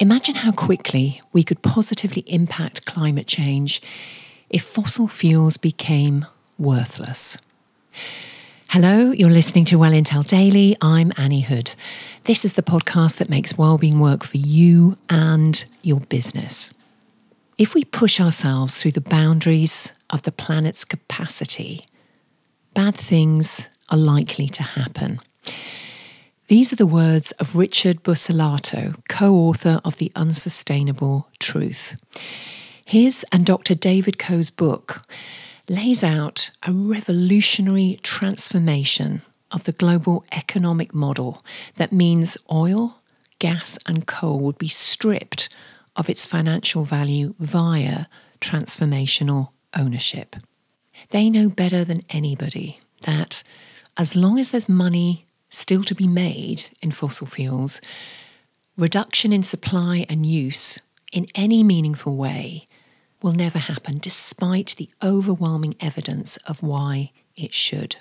Imagine 0.00 0.36
how 0.36 0.50
quickly 0.50 1.20
we 1.30 1.44
could 1.44 1.60
positively 1.60 2.22
impact 2.26 2.86
climate 2.86 3.26
change 3.26 3.82
if 4.48 4.62
fossil 4.62 5.08
fuels 5.08 5.58
became 5.58 6.24
worthless. 6.58 7.36
Hello, 8.70 9.10
you're 9.10 9.28
listening 9.28 9.66
to 9.66 9.76
Well 9.76 9.92
Intel 9.92 10.26
Daily. 10.26 10.74
I'm 10.80 11.12
Annie 11.18 11.42
Hood. 11.42 11.74
This 12.24 12.46
is 12.46 12.54
the 12.54 12.62
podcast 12.62 13.18
that 13.18 13.28
makes 13.28 13.58
wellbeing 13.58 14.00
work 14.00 14.24
for 14.24 14.38
you 14.38 14.96
and 15.10 15.62
your 15.82 16.00
business. 16.00 16.70
If 17.58 17.74
we 17.74 17.84
push 17.84 18.22
ourselves 18.22 18.78
through 18.78 18.92
the 18.92 19.02
boundaries 19.02 19.92
of 20.08 20.22
the 20.22 20.32
planet's 20.32 20.86
capacity, 20.86 21.84
bad 22.72 22.94
things 22.94 23.68
are 23.90 23.98
likely 23.98 24.48
to 24.48 24.62
happen. 24.62 25.20
These 26.50 26.72
are 26.72 26.76
the 26.76 26.84
words 26.84 27.30
of 27.38 27.54
Richard 27.54 28.02
Buccellato, 28.02 28.96
co 29.08 29.36
author 29.36 29.80
of 29.84 29.98
The 29.98 30.10
Unsustainable 30.16 31.28
Truth. 31.38 31.94
His 32.84 33.24
and 33.30 33.46
Dr. 33.46 33.72
David 33.76 34.18
Coe's 34.18 34.50
book 34.50 35.06
lays 35.68 36.02
out 36.02 36.50
a 36.66 36.72
revolutionary 36.72 38.00
transformation 38.02 39.22
of 39.52 39.62
the 39.62 39.70
global 39.70 40.24
economic 40.32 40.92
model 40.92 41.40
that 41.76 41.92
means 41.92 42.36
oil, 42.50 42.98
gas, 43.38 43.78
and 43.86 44.08
coal 44.08 44.40
would 44.40 44.58
be 44.58 44.66
stripped 44.66 45.50
of 45.94 46.10
its 46.10 46.26
financial 46.26 46.82
value 46.82 47.32
via 47.38 48.06
transformational 48.40 49.50
ownership. 49.78 50.34
They 51.10 51.30
know 51.30 51.48
better 51.48 51.84
than 51.84 52.02
anybody 52.10 52.80
that 53.02 53.44
as 53.96 54.16
long 54.16 54.40
as 54.40 54.48
there's 54.48 54.68
money 54.68 55.26
still 55.50 55.82
to 55.84 55.94
be 55.94 56.06
made 56.06 56.68
in 56.80 56.90
fossil 56.92 57.26
fuels, 57.26 57.80
reduction 58.78 59.32
in 59.32 59.42
supply 59.42 60.06
and 60.08 60.24
use 60.24 60.78
in 61.12 61.26
any 61.34 61.62
meaningful 61.62 62.16
way 62.16 62.66
will 63.22 63.32
never 63.32 63.58
happen, 63.58 63.98
despite 63.98 64.74
the 64.78 64.88
overwhelming 65.02 65.76
evidence 65.80 66.36
of 66.38 66.62
why 66.62 67.10
it 67.36 67.52
should. 67.52 67.96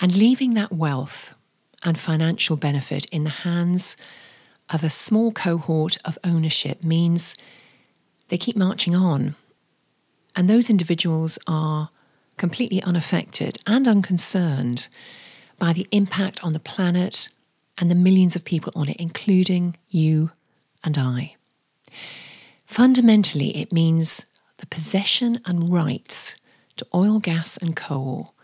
And 0.00 0.16
leaving 0.16 0.54
that 0.54 0.72
wealth 0.72 1.34
and 1.82 1.98
financial 1.98 2.56
benefit 2.56 3.06
in 3.06 3.24
the 3.24 3.30
hands 3.30 3.96
of 4.68 4.84
a 4.84 4.90
small 4.90 5.32
cohort 5.32 5.96
of 6.04 6.18
ownership 6.22 6.84
means 6.84 7.36
they 8.28 8.38
keep 8.38 8.56
marching 8.56 8.94
on. 8.94 9.34
And 10.36 10.48
those 10.48 10.70
individuals 10.70 11.38
are 11.46 11.90
completely 12.36 12.82
unaffected 12.82 13.58
and 13.66 13.88
unconcerned 13.88 14.88
by 15.60 15.72
the 15.72 15.86
impact 15.92 16.42
on 16.42 16.52
the 16.52 16.58
planet 16.58 17.28
and 17.78 17.88
the 17.88 17.94
millions 17.94 18.34
of 18.34 18.44
people 18.44 18.72
on 18.74 18.88
it, 18.88 18.96
including 18.96 19.76
you 19.88 20.32
and 20.82 20.98
I. 20.98 21.36
Fundamentally, 22.66 23.56
it 23.56 23.72
means 23.72 24.26
the 24.56 24.66
possession 24.66 25.40
and 25.44 25.72
rights 25.72 26.34
to 26.76 26.86
oil, 26.92 27.20
gas, 27.20 27.56
and 27.56 27.76
coal 27.76 28.34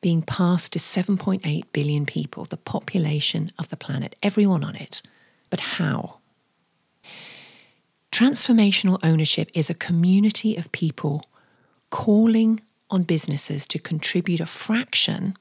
being 0.00 0.22
passed 0.22 0.72
to 0.72 0.78
7.8 0.78 1.64
billion 1.72 2.06
people, 2.06 2.44
the 2.44 2.56
population 2.56 3.50
of 3.58 3.68
the 3.68 3.76
planet, 3.76 4.16
everyone 4.22 4.64
on 4.64 4.76
it. 4.76 5.02
But 5.50 5.60
how? 5.60 6.18
Transformational 8.12 8.98
ownership 9.02 9.50
is 9.54 9.68
a 9.68 9.74
community 9.74 10.56
of 10.56 10.72
people 10.72 11.26
calling 11.90 12.60
on 12.90 13.02
businesses 13.02 13.66
to 13.66 13.78
contribute 13.78 14.40
a 14.40 14.46
fraction 14.46 15.36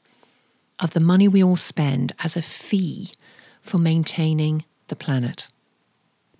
of 0.80 0.92
the 0.92 1.00
money 1.00 1.28
we 1.28 1.44
all 1.44 1.56
spend 1.56 2.14
as 2.24 2.36
a 2.36 2.42
fee 2.42 3.12
for 3.62 3.78
maintaining 3.78 4.64
the 4.88 4.96
planet. 4.96 5.48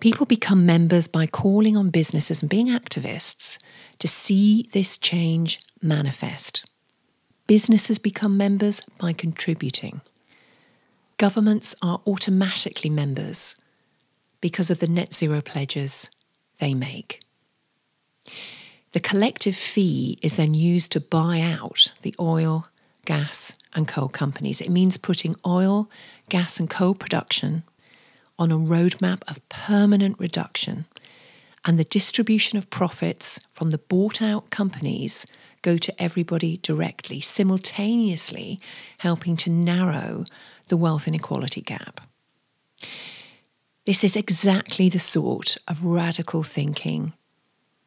People 0.00 0.26
become 0.26 0.64
members 0.64 1.08
by 1.08 1.26
calling 1.26 1.76
on 1.76 1.90
businesses 1.90 2.42
and 2.42 2.48
being 2.48 2.68
activists 2.68 3.58
to 3.98 4.06
see 4.06 4.68
this 4.72 4.96
change 4.96 5.60
manifest. 5.82 6.64
Businesses 7.46 7.98
become 7.98 8.36
members 8.36 8.82
by 8.98 9.12
contributing. 9.12 10.00
Governments 11.16 11.74
are 11.82 12.00
automatically 12.06 12.90
members 12.90 13.56
because 14.40 14.70
of 14.70 14.78
the 14.78 14.86
net 14.86 15.12
zero 15.12 15.40
pledges 15.40 16.10
they 16.60 16.74
make. 16.74 17.22
The 18.92 19.00
collective 19.00 19.56
fee 19.56 20.18
is 20.22 20.36
then 20.36 20.54
used 20.54 20.92
to 20.92 21.00
buy 21.00 21.40
out 21.40 21.92
the 22.02 22.14
oil, 22.20 22.66
gas, 23.08 23.56
and 23.72 23.88
coal 23.88 24.10
companies. 24.10 24.60
It 24.60 24.68
means 24.68 24.98
putting 24.98 25.34
oil, 25.46 25.88
gas, 26.28 26.60
and 26.60 26.68
coal 26.68 26.94
production 26.94 27.62
on 28.38 28.52
a 28.52 28.58
roadmap 28.58 29.22
of 29.26 29.48
permanent 29.48 30.20
reduction, 30.20 30.84
and 31.64 31.78
the 31.78 31.84
distribution 31.84 32.58
of 32.58 32.68
profits 32.68 33.40
from 33.48 33.70
the 33.70 33.78
bought 33.78 34.20
out 34.20 34.50
companies 34.50 35.26
go 35.62 35.78
to 35.78 36.02
everybody 36.02 36.58
directly, 36.58 37.18
simultaneously 37.18 38.60
helping 38.98 39.38
to 39.38 39.48
narrow 39.48 40.26
the 40.66 40.76
wealth 40.76 41.08
inequality 41.08 41.62
gap. 41.62 42.02
This 43.86 44.04
is 44.04 44.16
exactly 44.16 44.90
the 44.90 44.98
sort 44.98 45.56
of 45.66 45.82
radical 45.82 46.42
thinking 46.42 47.14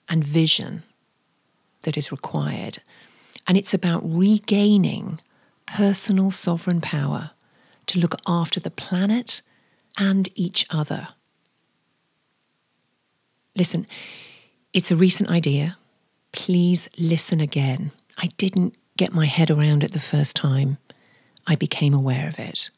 and 0.09 0.23
vision 0.23 0.81
that 1.83 1.95
is 1.95 2.11
required 2.11 2.79
and 3.51 3.57
it's 3.57 3.73
about 3.73 4.01
regaining 4.05 5.19
personal 5.67 6.31
sovereign 6.31 6.79
power 6.79 7.31
to 7.85 7.99
look 7.99 8.15
after 8.25 8.61
the 8.61 8.71
planet 8.71 9.41
and 9.97 10.29
each 10.35 10.65
other. 10.69 11.09
Listen, 13.53 13.87
it's 14.71 14.89
a 14.89 14.95
recent 14.95 15.29
idea. 15.29 15.77
Please 16.31 16.87
listen 16.97 17.41
again. 17.41 17.91
I 18.17 18.27
didn't 18.37 18.73
get 18.95 19.11
my 19.11 19.25
head 19.25 19.51
around 19.51 19.83
it 19.83 19.91
the 19.91 19.99
first 19.99 20.33
time 20.33 20.77
I 21.45 21.55
became 21.55 21.93
aware 21.93 22.29
of 22.29 22.39
it. 22.39 22.69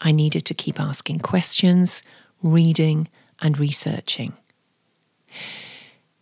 I 0.00 0.12
needed 0.12 0.46
to 0.46 0.54
keep 0.54 0.80
asking 0.80 1.18
questions, 1.18 2.02
reading, 2.42 3.08
and 3.42 3.58
researching. 3.58 4.32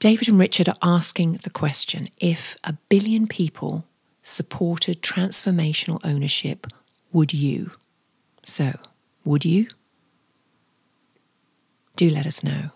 David 0.02 0.28
and 0.28 0.40
Richard 0.40 0.68
are 0.68 0.74
asking 0.82 1.34
the 1.44 1.50
question 1.50 2.08
if 2.18 2.56
a 2.64 2.72
billion 2.88 3.28
people 3.28 3.84
supported 4.20 5.00
transformational 5.00 6.00
ownership, 6.02 6.66
would 7.12 7.32
you? 7.32 7.70
So, 8.42 8.80
would 9.24 9.44
you? 9.44 9.68
Do 11.94 12.10
let 12.10 12.26
us 12.26 12.42
know. 12.42 12.70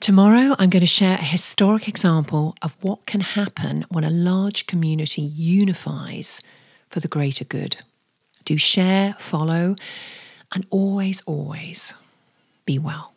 Tomorrow, 0.00 0.56
I'm 0.58 0.70
going 0.70 0.80
to 0.80 0.86
share 0.86 1.16
a 1.16 1.22
historic 1.22 1.86
example 1.86 2.54
of 2.62 2.74
what 2.80 3.04
can 3.04 3.20
happen 3.20 3.84
when 3.90 4.04
a 4.04 4.10
large 4.10 4.66
community 4.66 5.20
unifies 5.20 6.40
for 6.88 7.00
the 7.00 7.08
greater 7.08 7.44
good. 7.44 7.76
Do 8.46 8.56
share, 8.56 9.16
follow, 9.18 9.76
and 10.50 10.66
always, 10.70 11.20
always 11.26 11.92
be 12.64 12.78
well. 12.78 13.12